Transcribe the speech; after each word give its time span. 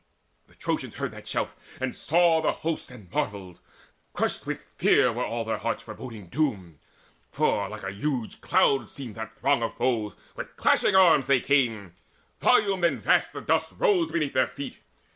The 0.47 0.55
Trojans 0.55 0.95
heard 0.95 1.11
that 1.11 1.27
shout, 1.27 1.51
and 1.79 1.95
saw 1.95 2.41
that 2.41 2.55
host, 2.65 2.89
And 2.89 3.11
marvelled. 3.13 3.59
Crushed 4.13 4.47
with 4.47 4.63
fear 4.75 5.11
were 5.13 5.23
all 5.23 5.45
their 5.45 5.59
hearts 5.59 5.83
Foreboding 5.83 6.25
doom; 6.25 6.79
for 7.29 7.69
like 7.69 7.83
a 7.83 7.91
huge 7.91 8.41
cloud 8.41 8.89
seemed 8.89 9.13
That 9.13 9.31
throng 9.31 9.61
of 9.61 9.75
foes: 9.75 10.15
with 10.35 10.57
clashing 10.57 10.95
arms 10.95 11.27
they 11.27 11.39
came: 11.39 11.93
Volumed 12.39 12.83
and 12.83 12.99
vast 12.99 13.31
the 13.33 13.41
dust 13.41 13.73
rose 13.77 14.11
'neath 14.11 14.33
their 14.33 14.47
feet. 14.47 14.79